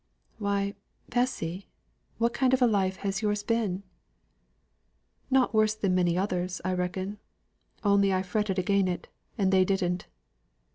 "Why, 0.39 0.73
Bessy, 1.09 1.67
what 2.17 2.33
kind 2.33 2.55
of 2.55 2.61
a 2.63 2.65
life 2.65 2.95
has 3.05 3.21
yours 3.21 3.43
been?" 3.43 3.83
"Nought 5.29 5.53
worse 5.53 5.75
than 5.75 5.93
many 5.93 6.17
others,' 6.17 6.59
I 6.65 6.73
reckon. 6.73 7.19
Only 7.83 8.11
I 8.11 8.23
fretted 8.23 8.57
against 8.57 8.89
it, 8.89 9.09
and 9.37 9.51
they 9.53 9.63
didn't." 9.63 10.07